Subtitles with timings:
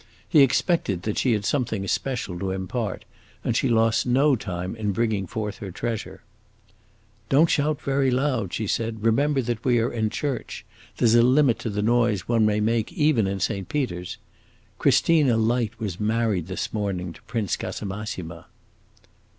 [0.27, 3.05] He expected that she had something especial to impart,
[3.43, 6.23] and she lost no time in bringing forth her treasure.
[7.29, 10.65] "Don't shout very loud," she said, "remember that we are in church;
[10.97, 14.17] there 's a limit to the noise one may make even in Saint Peter's.
[14.79, 18.47] Christina Light was married this morning to Prince Casamassima."